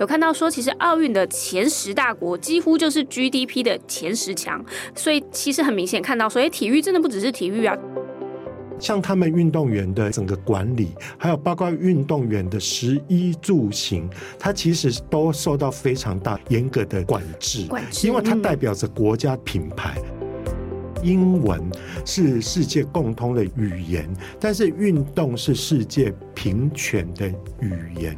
[0.00, 7.76] 有看到说，其实奥运的前十大国几乎就是 GDP 的前十强，所以其实很明显看到，所以体育真的不只是体育啊。
[8.78, 10.88] 像他们运动员的整个管理，
[11.18, 14.08] 还有包括运动员的食衣住行，
[14.38, 20.00] 它其实都受到非常大严格的管制，管制，因为它代表着国家品牌。
[21.02, 21.60] 英文
[22.06, 24.08] 是世界共通的语言，
[24.40, 27.28] 但是运动是世界平权的
[27.60, 28.16] 语言。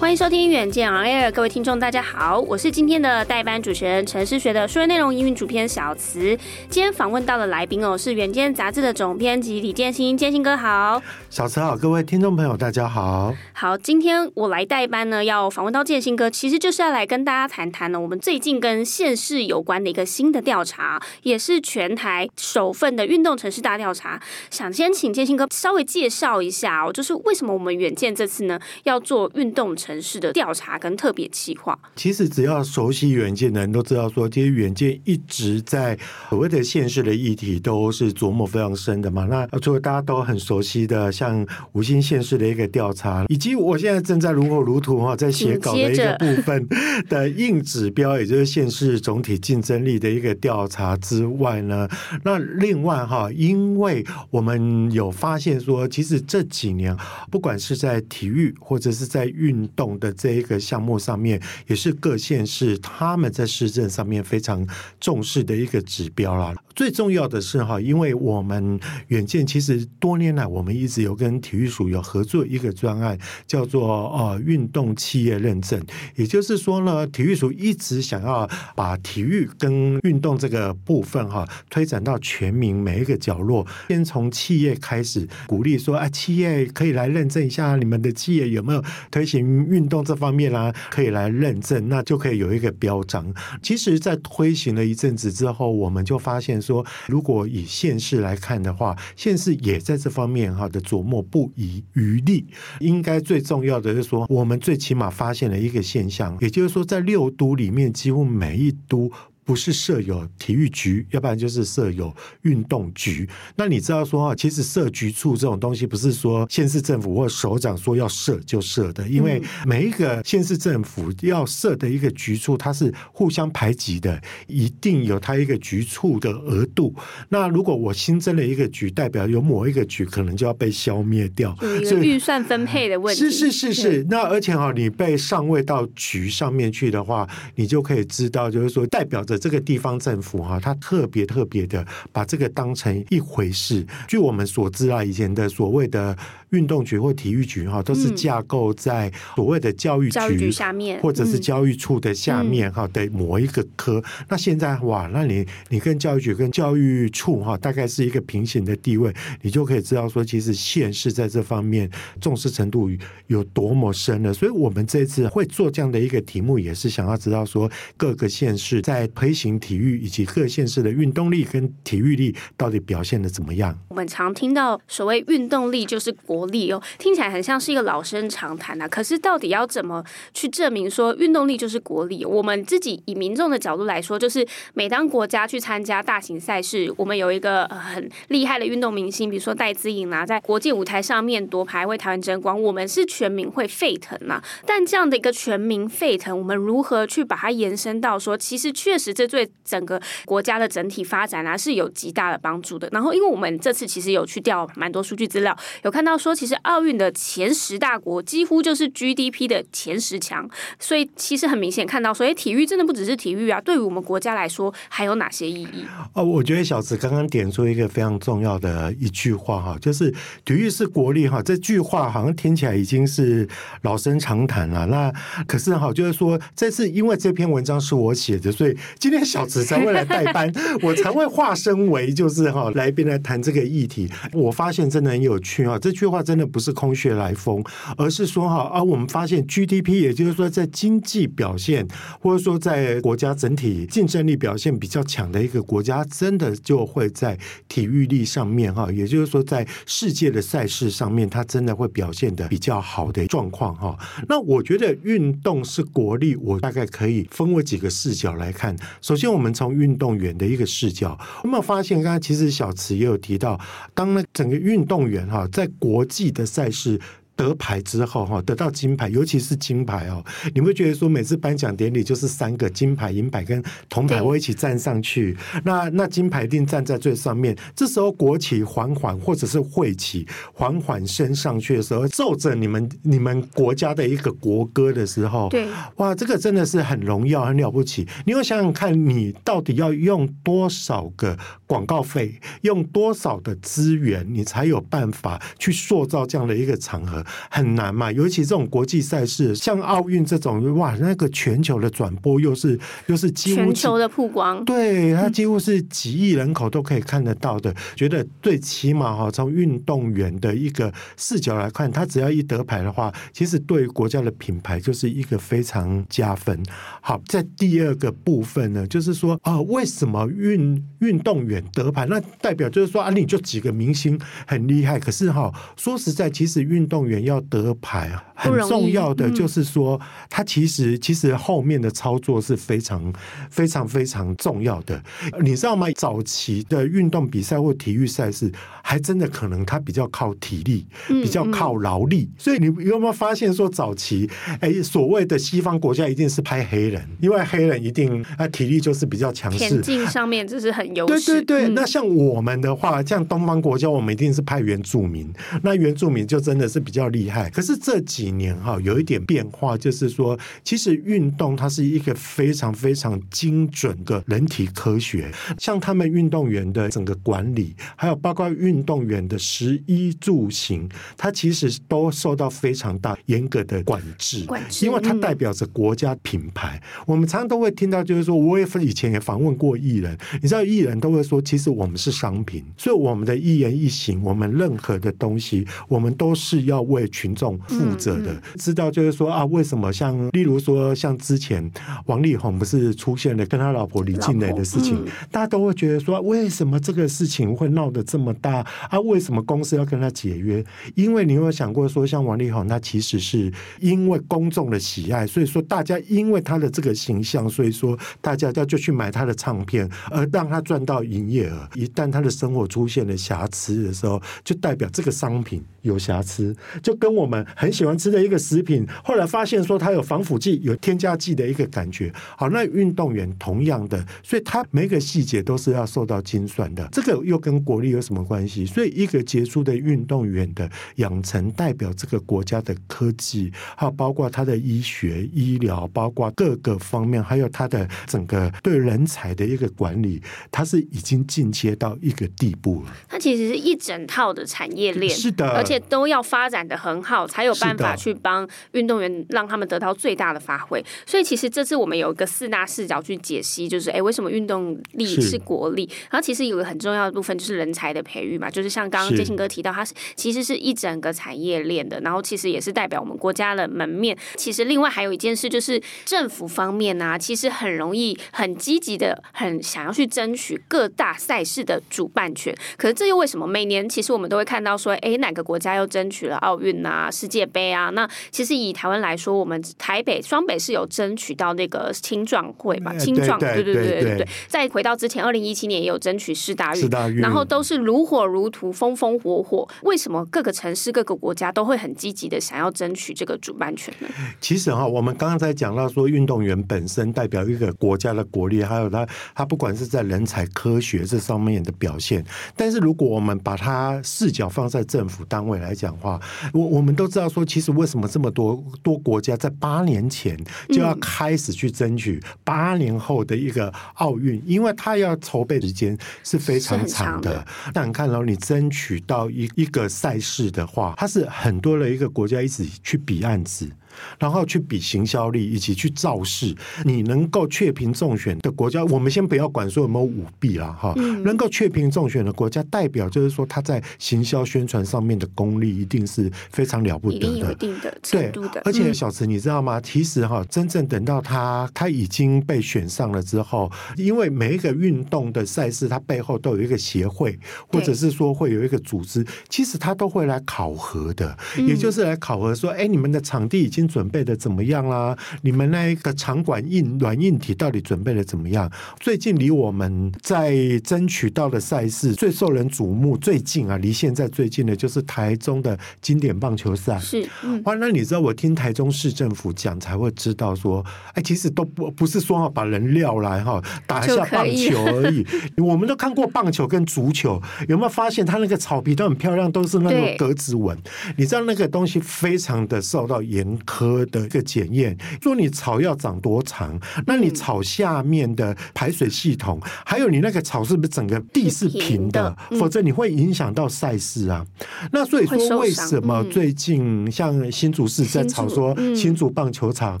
[0.04, 6.38] 欢迎收听《远见 On Air》，各位听众，大家好，我是今天的代班主持人，城市学的数位内容营运主编小慈。
[6.68, 13.34] 今天访问到的来宾哦，是《远见》杂志的总编辑李建新，建新哥好，小慈好，各位听众朋友大家好。
[13.54, 24.20] 好，今天我来代班呢，要访问到建新哥，其实就是要来跟大家谈谈呢，我们最近跟县市有关的一个新的调查，也是全台首份的运动城市大调查。
[24.50, 29.93] 想先请建新哥稍微介绍一下哦，就是为什么我们远见这次呢要做运动城。
[29.94, 35.96] 城市的调查跟特别企划，其实只要熟悉远见的人都知道，说其实远见一直在
[36.28, 39.24] 所谓的县市的议题都是琢磨非常深的嘛。
[39.26, 46.66] 那除了大家都很熟悉的，像五星县市的一个调查，以及我现在正在如火如荼哈在写稿的一个部分
[47.08, 51.88] 的硬指标，也就是县市总体竞争力的一个调查之外呢，
[52.24, 56.96] 那另外哈，因为我们有发现说，其实这几年
[57.30, 59.83] 不管是在体育或者是在运动。
[59.98, 64.66] 的这一个项目上面，也是各县市他们在市政上面非常
[64.98, 66.54] 重视的一个指标啦。
[66.74, 75.80] 最重要的是哈，因为我们远见其实多年来我们一直有跟体育署有合作一个专案，叫做呃运动企业认证。
[76.16, 88.82] 也就是说呢，体育署一直想要把体育跟运动这个部分哈推展到全民每一个角落，先从企业开始鼓励说，啊，企业可以来认证一下你们的企业有没有
[89.12, 93.32] 推行运动这方面啦，可以来认证，那就可以有一个标章。
[93.60, 96.54] 其实，在推行了一阵子之后，我们就发现。
[96.64, 102.46] 说，如果以县市来看的话，县市也在这方面哈的琢磨不遗余力。
[102.80, 109.10] 应该最重要的是说，我们最起码发现了一个现象，也就是说，在六都里面，几乎每一都。
[109.44, 112.12] 不是设有体育局，要不然就是设有
[112.42, 113.28] 运动局。
[113.56, 126.94] 那你知道说啊，其实设局处这种东西，不是说县市政府或首长说要设就设的，因为每一个县市政府要设的一个局处，它是互相排挤的，一定有它一个局处的额度。
[127.28, 131.54] 那如果我新增了一个局，代表有某一个局可能就要被消灭掉，
[131.84, 133.20] 所以预算分配的问题。
[133.20, 134.06] 是是是是。
[134.08, 139.33] 那而且哈，你被上位到局上面去的话，你就可以知道，就是说代表着。
[139.38, 143.86] 这个地方政府哈，他特别特别的把这个当成一回事。
[144.06, 146.16] 据我们所知啊，以前的所谓的
[146.50, 154.02] 运动局或体育局哈，都是架构在所谓的教育局下面，或者是教育处的下面哈的某一个科。
[154.28, 159.12] 那现在哇，那你你跟教育局跟教育处哈，大概是一个平行的地位，
[159.42, 161.90] 你就可以知道说，其实县市在这方面
[162.20, 162.90] 重视程度
[163.26, 164.32] 有多么深了。
[164.32, 173.74] 所以我们这次会做这样的一个题目，也是想要知道说，各个县市在飞行体育以及各县市的运动力跟体育力到底表现的怎么样？
[173.88, 178.86] 我们常听到所谓运动力就是国力哦，听起来很像是一个老生常谈啊。
[178.86, 180.04] 可是到底要怎么
[180.34, 182.22] 去证明说运动力就是国力？
[182.22, 194.44] 我们自己以民众的角度来说，就是每当国家去参加大型赛事，我们有一个很厉害的运动明星，比如说戴资颖啊，在国际舞台上面夺牌为台湾争光，我们是全民会沸腾啊。
[194.66, 202.88] 但这样的一个全民沸腾，我们如何去把它延伸到说，其实确实这对整个国家的整体发展啊是有极大的帮助的。
[202.92, 210.48] 然后，因为我们这次其实有去调蛮多数据资料，有看到说，其实奥运的前十大国几乎就是 GDP 的前十强，
[210.78, 215.84] 所以其实很明显看到，所以体育真的不只是体育啊，对于我们国家来说还有哪些意义？
[216.12, 220.10] 哦，我觉得小慈刚刚点出一个非常重要的一句话哈，就是
[220.44, 221.40] 体育是国力哈。
[221.42, 223.48] 这句话好像听起来已经是
[223.82, 224.86] 老生常谈了。
[224.86, 225.12] 那
[225.46, 234.10] 可是哈，就是说这次因为这篇文章是我写的，所以今天小慈才会来代班， 我才会化身为就是哈来宾来谈这个议题。
[234.32, 237.62] 我发现真的很有趣哈，这句话真的不是空穴来风，
[237.98, 241.86] 而是说哈啊，我们发现 GDP，也就是说在经济表现
[242.18, 253.98] 或者说在国家整体竞争力表现比较强的一个国家，真的就会在体育力上面哈，也就是说在世界的赛事上面，它真的会表现的比较好的状况哈。
[254.30, 258.74] 那我觉得运动是国力，我大概可以分为几个视角来看。
[259.00, 262.02] 首先，我们从运动员的一个视角，我们发现？
[262.02, 263.58] 刚才其实小池也有提到，
[263.94, 267.00] 当那整个运动员哈在国际的赛事
[267.36, 277.56] 得牌之后哈，得到金牌，尤其是金牌哦，你会觉得说每次颁奖典礼就是三个金牌、银牌跟铜牌我一起站上去，那那金牌一定站在最上面。
[277.74, 285.66] 这时候国旗缓缓或者是会旗缓缓升上去的时候，奏着你们你们国家的一个国歌的时候，对，
[285.96, 288.06] 哇，这个真的是很荣耀、很了不起。
[288.24, 297.23] 你要想想看，你到底要用多少个广告费，用多少的资源，你才有办法去塑造这样的一个场合？
[297.50, 307.70] 很难嘛，尤其这种国际赛事，像奥运这种，哇，那个全球的转播又是又是几乎全球的曝光，对，它几乎是几亿人口都可以看得到的。
[307.70, 316.62] 嗯、觉得最起码哈，从运动员的一个视角来看，他只要一得牌的话，其实对国家的品牌就是一个非常加分。
[317.00, 322.04] 好，在第二个部分呢，就是说啊、呃，为什么运运动员得牌？
[322.06, 327.13] 那代表就是说啊，你就几个明星很厉害，可是哈，说实在，其实运动员。
[327.22, 333.12] 要得牌啊，很重要的就是说，他其实其实后面的操作是非常
[333.48, 335.00] 非常非常重要的，
[335.40, 335.86] 你知道吗？
[335.94, 338.50] 早期的运动比赛或体育赛事，
[338.82, 342.28] 还真的可能他比较靠体力，比较靠劳力。
[342.36, 344.28] 所以你有没有发现说，早期
[344.60, 351.42] 哎，所谓的西方国家一定是拍黑人，因为黑人一定啊体力就是比较强势，田径上面就是很优势。
[351.42, 355.32] 对对对，那像我们的话，像东方国家，我们一定是拍原住民，
[355.62, 357.03] 那原住民就真的是比较。
[357.08, 365.30] 厉害，可是这几年哈有一点变化，就是说，其实运动它是一个非常非常精准的人体科学。
[365.58, 376.80] 像他们运动员的整个管理，还有包括运动员的食衣住行，它其实都受到非常大严格的管制，管制，因为它代表着国家品牌。
[377.06, 391.70] 我们常常都会听到，就是说，我也以前也访问过艺人，你知道，艺人都会说，其实我们是商品，所以我们的一言一行，我们任何的东西，我们都是要为群众负责的，知道就是说啊，为什么像例如说像之前
[392.06, 399.00] 王力宏不是出现了跟他老婆李静蕾的事情，大家都会觉得说，为什么这个事情会闹得这么大啊？
[399.00, 400.64] 为什么公司要跟他解约？
[400.94, 411.68] 因为你有没有想过说，像王力宏他其实是因为公众的喜爱，所以说大家因为他的这个形象，所以说大家要就去买他的唱片，而让他赚到营业额。
[411.74, 416.54] 一旦他的生活出现了瑕疵的时候，就代表这个商品有瑕疵。
[416.84, 422.12] 就跟我们很喜欢吃的一个食品，后来发现说它有防腐剂、有添加剂的一个感觉。
[422.36, 426.86] 好，那运动员同样的，所以他每个细节都是要受到精算的。
[426.92, 428.66] 这个又跟国力有什么关系？
[428.66, 442.94] 所以一个杰出的运动员的养成，代表这个国家的科技，还有包括他的医学、医疗，包括各个方面，还有他的整个对人才的一个管理，他是已经进阶到一个地步了。
[443.08, 450.84] 它其实是一整套的产业链，是的，而且都要发展的很好，才有办法去帮运动员让他们得到最大的发挥。
[451.06, 455.88] 所以其实这次我们有一个四大视角去解析，就是哎，为什么运动力是国力？
[456.10, 464.16] 然后其实有个很重要的部分就是人才的培育嘛，就是像刚刚杰信哥提到，它是其实是一整个产业链的，然后其实也是代表我们国家的门面。
[464.36, 472.54] 其实另外还有一件事就是政府方面呢、啊，其实很容易很积极的很想要去争取各大赛事的主办权。
[472.76, 477.10] 可是这又为什么每年其实我们都会看到说，哎，哪个国家又争取了奥运啊？
[477.10, 482.94] 世界杯啊，那其实以台湾来说，我们台北双北是有争取到那个青壮会嘛？
[482.96, 484.28] 青壮，对对对对对对。
[484.48, 489.68] 再回到之前，二零一七年也有争取世大运，然后都是如火如荼、风风火火。
[489.82, 494.08] 为什么各个城市、各个国家都会很积极的想要争取这个主办权呢？
[494.40, 502.24] 其实哈，我们刚刚在讲到说，运动员本身代表一个国家的国力，还有他他不管是在人才、科学这上面的表现。
[502.56, 506.20] 但是如果我们把他视角放在政府单位来讲的话，
[506.52, 514.42] 我我们都知道说，其实为什么这么多多国家在八年前就要开始去争取八年后的一个奥运？
[514.44, 517.44] 因为他要筹备时间是非常长的。
[517.72, 523.70] 那你看到你争取到一一个赛事的话，它是很多的一个国家一起去比案子。
[524.18, 526.54] 然后去比行销力，以及去造势。
[526.84, 531.22] 你能够确评中选的国家，我们先不要管说有没有舞弊啦，哈、嗯。
[531.22, 537.98] 能够确评中选的国家，代表就是说他在行销宣传上面的功力一定是非常了不得的，有一定的。
[538.10, 538.32] 对，
[538.64, 539.80] 而且小池你知道吗？
[539.80, 553.83] 其实哈，真正等到他他已经被选上了之后，因为每一个运动的赛事，它背后都有一个协会，或者是说会有一个组织，其实他都会来考核的，也就是来考核说，哎，你们的场地已经。
[553.84, 555.16] 经准备的怎么样啦？
[555.42, 558.70] 你们那一个场馆硬软硬体到底准备的怎么样？
[558.98, 566.98] 最近离我们在争取到的赛事最受人瞩目最近啊，离现在最近的就是台中的经典棒球赛。
[566.98, 575.26] 是，嗯，哇，那你知道我听台中市政府讲才会知道说，哎，其实都不不是说要把人撂来哈打一下棒球而已。
[575.58, 580.76] 我们都看过棒球跟足球，有没有发现它那个草皮都很漂亮，都是那种格子纹？
[581.16, 583.73] 你知道那个东西非常的受到严苛
[584.10, 592.36] 的一个检验，说你草要长多长，那你草下面的排水系统，还有你那个草是不是整个地是平的？
[592.58, 594.44] 否则你会影响到赛事啊。
[594.92, 600.00] 那所以说，为什么最近像新竹市在吵说新竹棒球场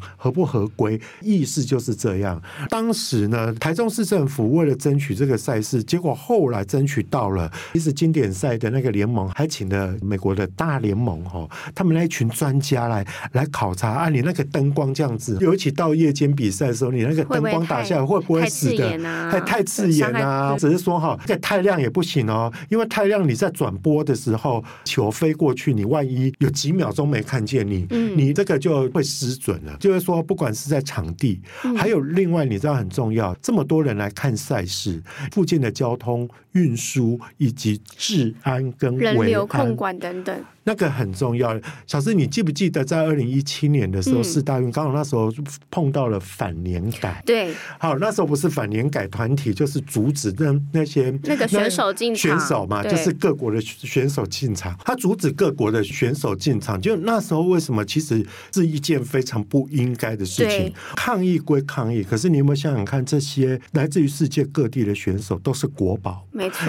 [0.16, 1.00] 合不合规？
[1.20, 2.40] 意思就是这样。
[2.68, 18.98] 当时呢，台中市政府为了争取这个赛事，结果后来争取到了，其实经典赛的那个联盟还请了美国的大联盟哦，他们那一群专家来来考察啊，你那个灯光这样子，尤其到夜间比赛的时候，你那个灯光打下来会不会死的？
[19.30, 20.56] 太太刺眼啊！
[20.58, 29.76] 只是说哈，这太亮也不行哦，因为太亮你在转播的时候，球飞过去，你万一有几秒钟没看见你，你这个就会失准了。
[29.78, 31.40] 就是说，不管是在场地，
[31.76, 35.00] 还有另外你知道很重要，这么多人来看赛事，
[35.32, 40.44] 附近的交通运输以及治安跟人流控管等等。
[40.66, 45.30] 那个很重要，小思，你记不记得在二零一七年的时候，世大运刚好那时候
[45.70, 66.26] 碰到了反年改，对，好，那时候不是反年改团体，就是阻止那那些那个选手进场，选手嘛，就是各国的选手进场，他阻止各国的选手进场，就那时候为什么其实是一件非常不应该的事情，抗议归抗议，可是你有没有想想看，这些来自于世界各地的选手都是国宝，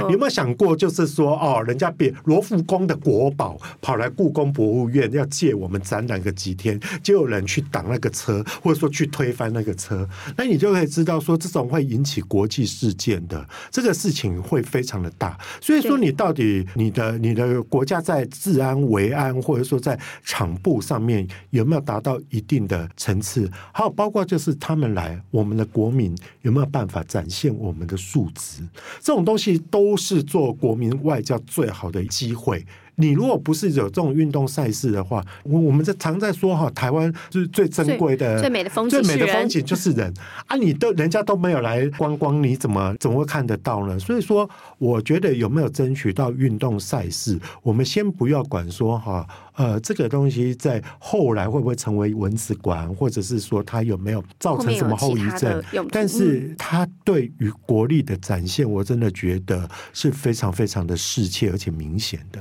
[0.10, 3.58] 有没有想过，就是说哦，人家比罗浮宫的国宝。
[3.82, 15.38] 跑来故宫博物院要借我们展览个几天，就有人去挡那个车，或者说去推翻那个车，那你就可以知道说，这种会引起国际事件的这个事情会非常的大。
[15.62, 23.50] 所以说，你到底你的你的国家在治安维安，或者说在场部上面有没有达到一定的层次？
[23.72, 28.64] 还有包括就是他们来，我们的国民有没有办法展现我们的素质？
[29.00, 32.66] 这种东西都是做国民外交最好的机会。
[32.96, 40.14] 你如果不是有这种运动赛事的话，我我们在常在说哈，台湾就是最珍贵的、最美的风景，最美的风景就是人
[40.48, 40.56] 啊！
[40.56, 44.00] 你都人家都没有来观光，你怎么怎么会看得到呢？
[44.00, 55.64] 所以说，我觉得有没有争取到运动赛事，我们先不要管说哈，呃，这个东西在后来会不会成为蚊子馆，或者是说它有没有造成什么后遗症？
[55.92, 62.40] 但是它对于国力的展现，我真的觉得是非常非常的适切而且明显的。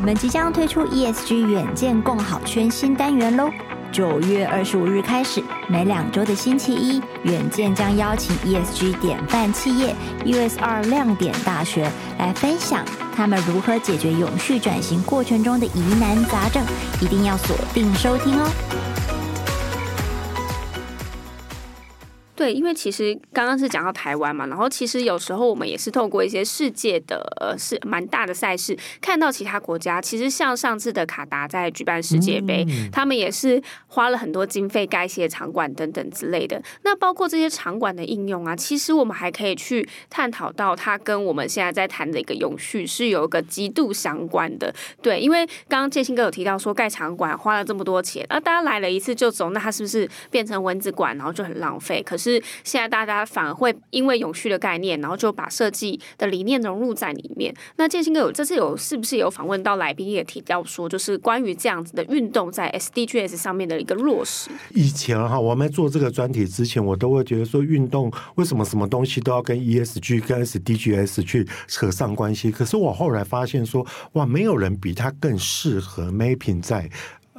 [0.00, 3.50] 我们即将推出 ESG 远见共好圈新单元喽！
[3.92, 11.86] 九月二十五日开始，每两周的星期一，远见将邀请 ESG 典范企业 USR 亮点大学
[12.18, 12.82] 来分享
[13.14, 16.64] 他们如何解决永续转型过程中的疑难杂症，
[17.02, 18.50] 一定要锁定收听哦！
[22.40, 36.62] 对，因为其实刚刚是讲到台湾嘛，然后其实有时候我们也是透过一些世界的呃是蛮大的赛事，看到其他国家，其实像上次的卡达在举办世界杯，嗯、他们也是花了很多经费盖一些场馆等等之类的。
[36.82, 44.74] 那包括这些场馆的应用啊，其实我们还可以去探讨到它跟我们现在在谈的一个永续是有一个极度相关的。
[45.02, 52.02] 对，因为刚刚建兴哥有提到说盖场馆花了这么多钱，那大家来了一次就走，那它是不是变成蚊子馆，然后就很浪费？
[52.02, 57.54] 可是是现在大家反而会因为永续的概念，然后就把设计的理念融入在里面。
[57.76, 64.50] 那建兴哥有这次有是不是有访问到来宾也提到说，就是关于这样子的运动在 SDGs 上面的一个落实。
[64.74, 72.50] 以前哈，我们做这个专题之前，我都会觉得说，运动为什么什么东西都要跟 ESG 跟 SDGs 去扯上关系？
[72.50, 76.88] 可是我后来发现说，哇，没有人比他更适合 mapping 在。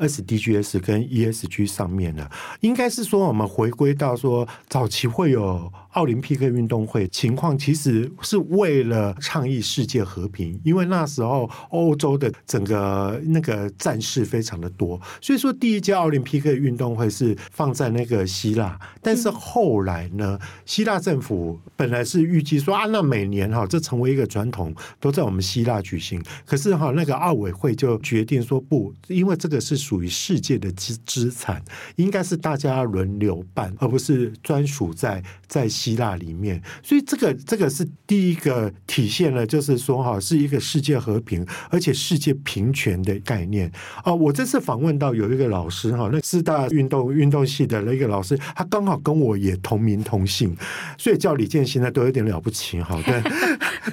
[0.01, 2.27] SDGs 跟 ESG 上面呢，
[2.61, 29.90] 应该是说我们回归到说，早期会有奥林匹克运动会情况，其实是为了倡议世界和平，因为那时候欧洲的整个那个战事非常的多，所以说第一届奥林匹克运动会是放在那个希腊，但是后来呢，希腊政府本来是预计说啊，那每年哈这成为一个传统，都在我们希腊举行，可是哈那个奥委会就决定说不，因为这个是。
[29.91, 31.61] 属于世界的资资产，
[31.97, 36.63] 应该是大家轮流办，而不是专属在在希腊里面。
[36.81, 43.69] 所以这个这个是第一个体现了，就是说哈，是一个世界和平而且世界平权的概念
[44.01, 44.13] 啊。
[44.13, 50.55] 我这次访问到有一个老师哈，那四大运动运动系的那个老师，他刚好跟我也同名同姓，
[50.97, 52.97] 所以叫李健兴呢都有点了不起哈。
[53.05, 53.21] 对，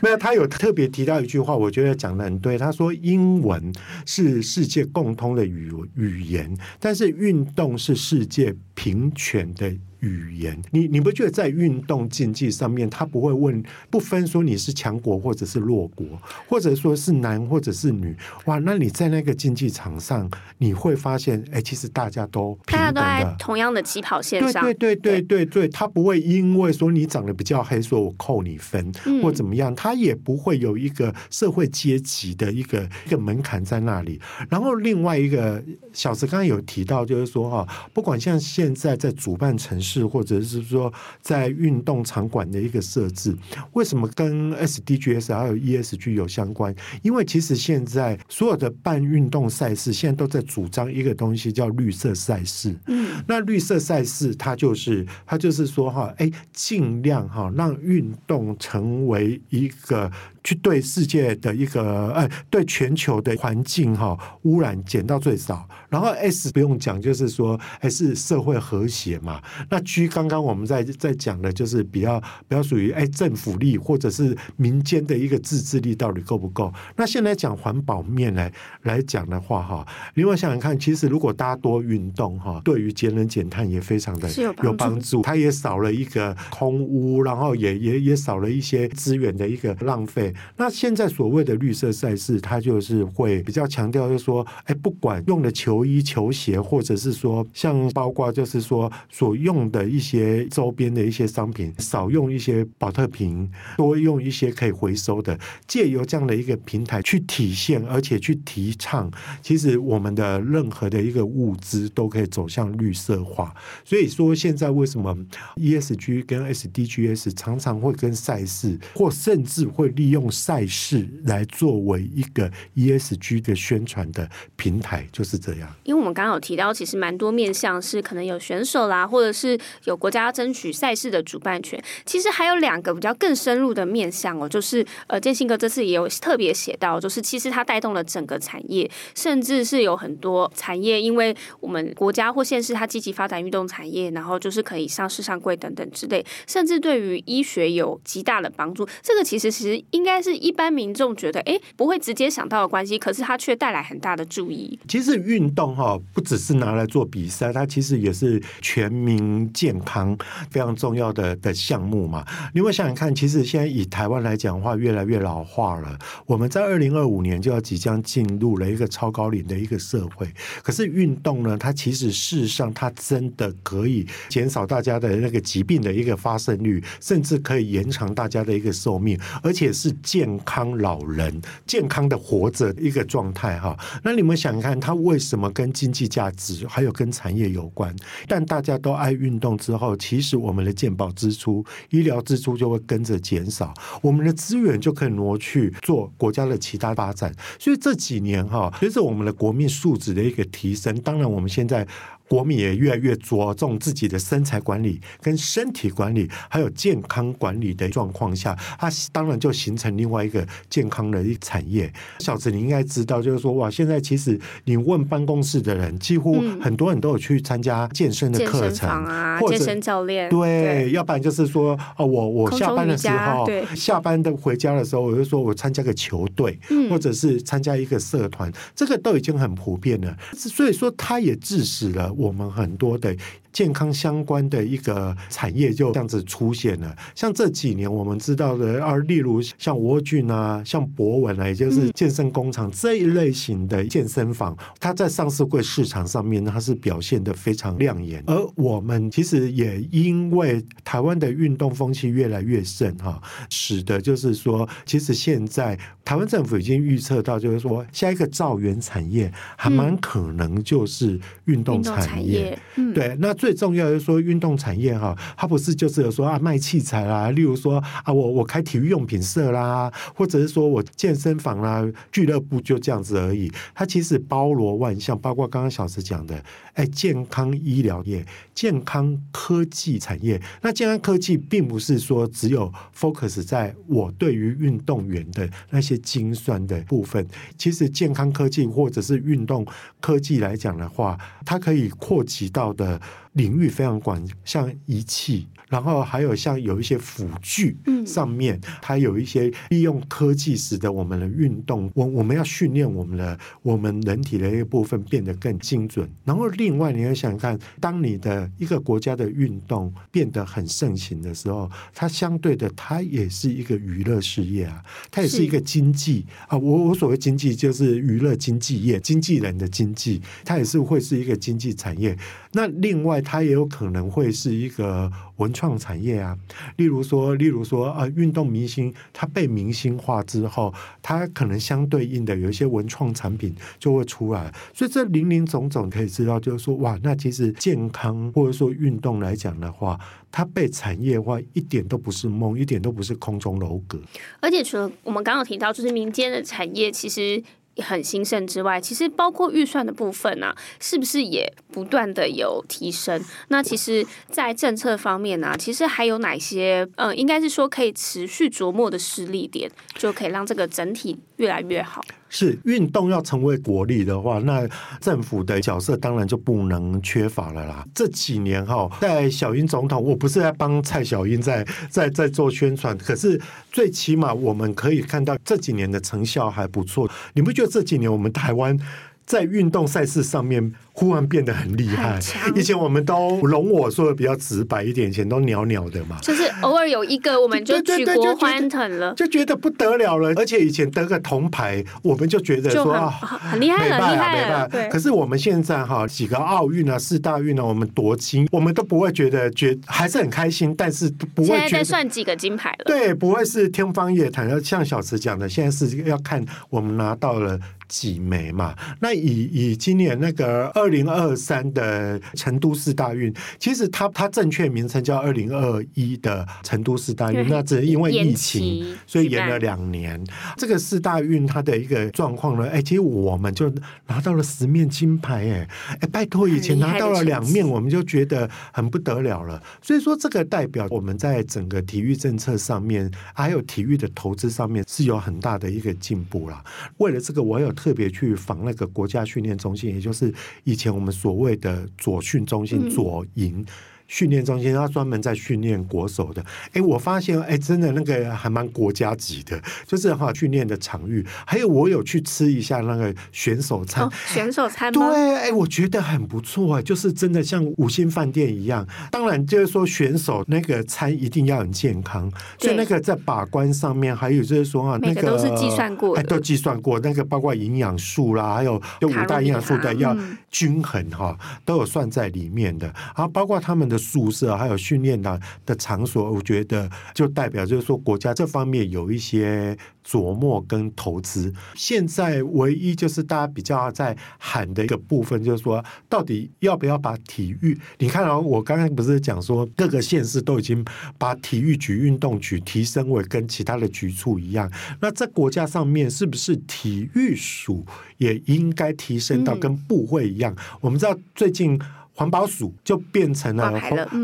[0.00, 2.56] 没有他有特别提到一句话，我觉得讲的很对。
[2.56, 3.72] 他说英文
[4.06, 9.74] 是世界共通的语语言，但是运动是世界平权的。
[10.00, 16.06] 语言，你你不觉得在运动竞技上面，他不会问不分说你是强国或者是弱国，
[16.48, 34.20] 或者说是男或者是女，哇，那你在那个竞技场上，你会发现，哎，其实大家都大家都在同样的起跑线上，对对对对对对，他不会因为说你长得比较黑，说我扣你分或怎么样，他也不会有一个社会阶级的一个一个门槛在那里。
[34.48, 35.60] 然后另外一个
[35.92, 39.87] 小石刚刚有提到，就是说哈，不管像现在在主办城市。
[39.88, 40.92] 是，或者是说
[41.22, 43.34] 在运动场馆的一个设置，
[43.72, 46.74] 为什么跟 SDGs 还有 ESG 有相关？
[47.02, 52.76] 因为其实现在所有的办运动赛事，现在都在主张一个东西叫绿色赛事。
[52.86, 60.10] 嗯，那绿色赛事它就是它就是说哈，哎，尽量哈让运动成为一个。
[60.44, 65.68] 去对世界的一个呃，对全球的环境哈污染减到最少。
[65.88, 69.40] 然后 S 不用讲，就是说还是社会和谐嘛。
[69.70, 76.72] 那 G 刚刚我们在在讲的，就是比较比较属于哎政府力或者是民间的一个自治力到底够不够？
[76.96, 78.52] 那现在讲环保面来
[78.82, 84.28] 来讲的话哈，另外想想看，其实如果大家多运动哈，对于节能减碳也非常的
[84.62, 85.22] 有帮助。
[85.22, 90.27] 它也少了一个空污，然后也也也少了一些资源的一个浪费。
[90.56, 113.54] 那现在所谓的绿色赛事，它就是会比较强调，就是说，哎，不管用的球衣、球鞋，或者是说，像包括就是说所用的一些周边的一些商品，少用一些宝特瓶，多用一些可以回收的，借由这样的一个平台去体现，而且去提倡，其实我们的任何的一个物资都可以走向绿色化。
[113.84, 115.16] 所以说，现在为什么
[115.56, 120.17] ESG 跟 SDGs 常常会跟赛事，或甚至会利用。
[120.18, 125.72] 用赛事来作为一个 ESG 的宣传的平台，就是这样。
[125.84, 131.80] 因为我们刚刚有提到，其实蛮多面向是可能有选手啦，或者是有国家要争取赛事的主办权。
[132.04, 148.84] 其实还有两个比较更深入的面向哦，就是呃，建兴哥这次也有特别写到，就是其实它带动了整个产业，甚至是有很多产业，因为我们国家或县市它积极发展运动产业，然后就是可以上市上柜等等之类，甚至对于医学有极大的帮助。
[149.00, 150.07] 这个其实其实应。
[150.08, 154.78] 应该是，一般民众觉得，哎，不会直接想到的关系，可是它却带来很大的注意。
[154.88, 160.16] 其实运动哈，不只是拿来做比赛，它其实也是全民健康
[160.50, 162.24] 非常重要的的项目嘛。
[162.54, 165.98] 你会想想看，其实现在以台湾来讲的话，越来越老化了。
[166.24, 170.26] 我们在二零二五年就要即将进入了一个超高龄的一个社会。
[170.62, 179.94] 可是运动呢，它其实事实上它真的可以减少大家的那个疾病的一个发生率，甚至可以延长大家的一个寿命，而且是。
[180.02, 187.94] 健康老人健康的活着一个状态哈，那你们想看，它为什么跟经济价值还有跟产业有关？
[188.26, 197.34] 但大家都爱运动之后，其实我们的健保支出、医疗支出就会跟着减少，我们的资源就可以挪去做国家的其他发展。
[197.58, 201.86] 所以这几年哈，随着我们的国民素质的一个提升，当然我们现在。
[202.28, 211.90] 国民也越来越着重自己的身材管理、跟身体管理，还有健康管理的状况下，它当然就形成另外一个健康的一个产业。
[212.18, 220.28] 小子，你应该知道，就是说，哇，现在其实你问办公室的人，几乎很多人都有去参加健身的课程啊，或者健身教练。
[220.28, 226.58] 对，对要不然就是说，哦，我我下班的时候，对，下班的回家的时候，我就说我参加个球队，
[226.90, 230.14] 或者是参加一个社团，这个都已经很普遍了。
[230.34, 232.12] 所以说，它也致使了。
[232.18, 233.16] 我们很多的。
[233.58, 248.22] 健康相关的一个产业就这样子出现了，像这几年我们知道的，而例如像沃俊啊，像博文啊，也就是健身工厂这一类型的健身房，它在上市柜市场上面，它是表现的非常亮眼。
[248.28, 262.56] 而我们其实也因为台湾的运动风气越来越盛哈，使得就是说，其实现在台湾政府已经预测到，就是说下一个兆元产业还蛮可能就是运动产业。
[262.94, 271.82] 对，那最最重要的是说，运动产业哈，它不是就是说啊卖器材啦，例如说啊我我开体育用品社啦，或者是说我健身房啦、
[272.12, 273.50] 俱乐部就这样子而已。
[273.74, 278.22] 它其实包罗万象，包括刚刚小石讲的，哎，健康医疗业、
[278.54, 280.38] 健康科技产业。
[280.60, 289.66] 那健康科技并不是说只有 focus 在我对于运动员的那些精算的部分，其实健康科技或者是运动
[290.02, 293.00] 科技来讲的话，它可以扩及到的
[293.38, 295.46] 领域非常广，像仪器。
[295.68, 297.76] 然后还有像有一些辅具
[298.06, 306.08] 上面，它有一些利用科技使得我们的运动，我我们要训练我们的我们人体的一个部分变得更精准。
[306.24, 316.56] 然后另外你要想看，当你的一个国家的运动变得很盛行的时候，它相对的它也是一个娱乐事业啊，它也是一个经济啊。
[316.56, 322.16] 我我所谓经济就是娱乐经济业，经纪人的经济，它也是会是一个经济产业。
[322.52, 325.12] 那另外它也有可能会是一个。
[325.38, 326.38] 文创产业啊，
[326.76, 339.98] 例如说，例如说，呃，运动明星他被明星化之后，他可能相对应的有一些文创产品就会出来，所以这林林总总可以知道，就是说，哇，那其实健康或者说运动来讲的话，
[340.30, 344.00] 它被产业化一点都不是梦，一点都不是空中楼阁。
[344.38, 347.42] 而且除了我们刚刚提到，就是民间的产业，其实。
[347.82, 353.22] 很兴盛之外，其实包括预算的部分呢、是不是也不断的有提升？
[353.48, 356.88] 那其实，在政策方面呢、其实还有哪些？
[356.96, 362.00] 嗯、呃，应该是说可以持续琢磨的施力点，就可以让这个整体越来越好。
[362.28, 364.68] 是运动要成为国力的话，那
[365.00, 367.84] 政府的角色当然就不能缺乏了啦。
[367.94, 373.40] 这几年哈，在小英总统，我不是在帮蔡小英在在在做宣传，可是
[373.72, 377.10] 最起码我们可以看到这几年的成效还不错。
[377.32, 378.78] 你不觉得这几年我们台湾
[379.24, 380.74] 在运动赛事上面？
[380.98, 382.18] 忽然变得很厉害，
[382.56, 390.32] 以前我们都容我说的比较直白一点，以前都鸟鸟的嘛，就是偶尔有一个我们就举国欢腾了，就觉得不得了了。
[390.34, 394.68] 而且以前得个铜牌，我们就觉得说啊，很厉害了，厉害了。
[394.90, 402.84] 可是我们现在哈几个奥运啊、四大运啊，我们夺金，我们都不会觉得觉还是很开心，但是不会觉得算几个金牌了。
[402.86, 404.48] 对，不会是天方夜谭。
[404.64, 407.56] 像小池讲的，现在是要看我们拿到了
[407.86, 408.74] 几枚嘛。
[408.98, 410.87] 那以以今年那个二。
[410.88, 420.18] 二零二三的成都市大运，其实它它正确名称叫二零二一的成都市大运，那只是因为疫情，所以延了两年。
[420.56, 423.70] 这个四大运它的一个状况呢，哎，其实我们就
[424.06, 425.68] 拿到了十面金牌，哎，
[426.00, 429.62] 哎，拜托，以前拿到了两面，我们就觉得很不得了了。
[429.82, 436.64] 所以说，这个代表我们在整个体育政策上面，还有体育的投资上面是有很大的一个进步啦。
[436.96, 440.32] 为了这个，我有特别去访那个国家训练中心，也就是
[440.64, 443.66] 以以前我们所谓的左训中心、左营。
[444.08, 446.44] 训练中心，他专门在训练国手的。
[446.72, 451.24] 哎，我发现，哎，真的那个还蛮国家级的，就是哈训练的场域。
[451.46, 455.02] 还有，我有去吃一下那个选手餐，哦、选手餐对，
[455.36, 458.86] 哎，我觉得很不错啊，就是真的像五星饭店一样。
[459.10, 466.98] 当然，就是说选手那个餐一定要很健康，所以那个在把关上面，还有就是说啊，那个都是计算过，哎，都计算过。
[467.00, 470.16] 那个包括营养素啦，还有就五大营养素的要
[470.50, 472.86] 均衡哈，嗯、都有算在里面的。
[473.14, 473.97] 然后包括他们的。
[473.98, 481.52] 宿舍还有训练的的场所，我觉得就代表就是说国家这方面有一些琢磨跟投资。
[481.74, 487.78] 现在唯一就是大家比较在喊的一个部分，就是说到底要不要把体育？
[487.98, 490.84] 你看啊，我刚刚不是讲说各个县市都已经
[491.18, 497.84] 把体育局、运动局提升为跟其他的局处一样，那在国家上面是不是体育署
[498.18, 500.54] 也应该提升到跟部会一样？
[500.54, 501.78] 嗯、我们知道最近。
[502.18, 503.72] 环保署就变成了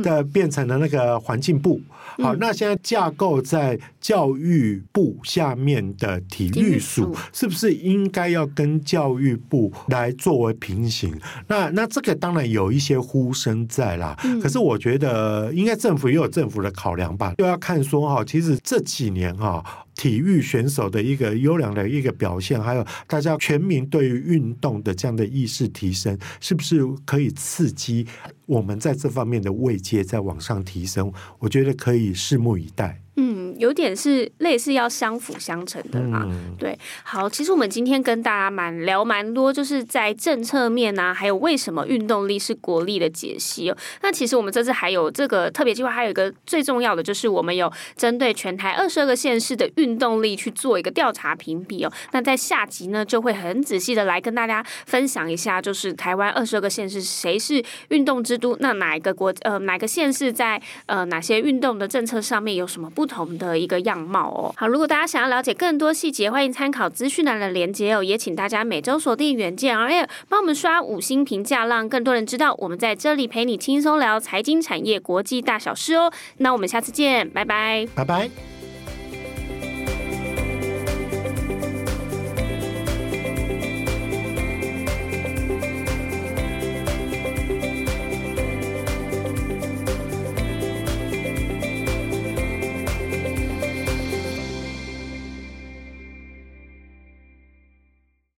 [0.02, 1.80] 的，变成了那个环境部。
[2.18, 11.14] 好，那现在架构在教育部下面的体育署，是不是应该要跟教育部来作为平行？
[11.46, 14.16] 那那这个当然有一些呼声在啦。
[14.42, 17.34] 可是我觉得，应该政府也有政府的考量吧。
[17.38, 19.64] 又要看说哈，其实这几年哈。
[19.94, 28.06] 体育选手的一个优良的一个表现，还有大家全民对于运动的这样的意识提升，是不是可以刺激
[28.46, 31.12] 我们在这方面的位阶在往上提升？
[31.38, 33.00] 我觉得可以拭目以待。
[33.16, 36.26] 嗯，有点是类似要相辅相成的嘛。
[36.28, 43.76] 嗯、对，好，其实我们今天跟大家蛮聊蛮多，就是在政策面啊，还有为什么运动力是国力的解析哦。
[44.02, 51.92] 那其实我们这次还有这个特别计划，还有一个最重要的就是我们有针对全台二十二个县市的运动力去做一个调查评比哦。
[52.10, 64.54] 那在下集呢，就会很仔细的来跟大家分享一下，就是台湾二十二个县市谁是运动之都，那哪一个国呃哪个县市在呃哪些运动的政策上面有什么不同的一个样貌哦。
[64.56, 68.02] 好，如果大家想要了解更多细节，欢迎参考资讯栏的连接哦。
[68.02, 76.12] 也请大家每周锁定远见 RL，帮我们刷五星评价，让更多人知道我们在这里陪你轻松聊财经产业国际大小事哦。
[76.38, 78.53] 那我们下次见，拜拜，拜拜。